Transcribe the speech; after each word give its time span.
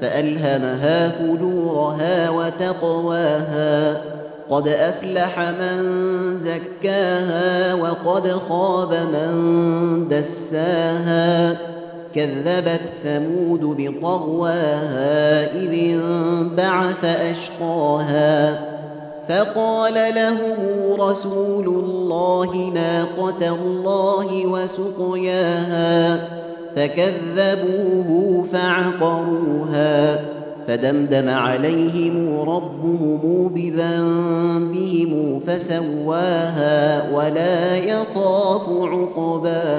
فألهمها 0.00 1.08
فجورها 1.08 2.30
وتقواها. 2.30 3.96
قد 4.50 4.68
أفلح 4.68 5.38
من 5.38 5.82
زكاها 6.38 7.74
وقد 7.74 8.28
خاب 8.48 8.92
من 8.92 10.08
دساها. 10.08 11.56
كذبت 12.14 12.80
ثمود 13.04 13.60
بطغواها 13.60 15.44
إذ 15.54 15.72
انبعث 15.74 17.04
أشقاها. 17.04 18.60
فقال 19.28 19.94
لهم 20.14 20.56
رسول 21.00 21.66
الله 21.66 22.72
ناقة 22.74 23.48
الله 23.48 24.46
وسقياها. 24.46 26.18
فكذبوه 26.76 28.44
فعقروها 28.52 30.20
فدمدم 30.66 31.28
عليهم 31.28 32.40
ربهم 32.40 33.48
بذنبهم 33.54 35.40
فسواها 35.46 37.10
ولا 37.12 37.76
يخاف 37.76 38.68
عقباها 38.68 39.75